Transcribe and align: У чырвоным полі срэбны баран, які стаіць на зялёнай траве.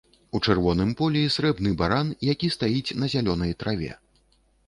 У 0.37 0.39
чырвоным 0.47 0.93
полі 1.01 1.21
срэбны 1.35 1.73
баран, 1.83 2.07
які 2.31 2.47
стаіць 2.57 2.95
на 3.01 3.11
зялёнай 3.17 3.51
траве. 3.65 3.91